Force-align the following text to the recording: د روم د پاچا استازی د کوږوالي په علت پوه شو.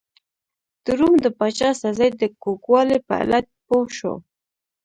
د 0.85 0.87
روم 0.99 1.13
د 1.23 1.27
پاچا 1.37 1.67
استازی 1.73 2.09
د 2.21 2.23
کوږوالي 2.41 2.97
په 3.07 3.13
علت 3.21 3.45
پوه 3.67 3.85
شو. 3.97 4.13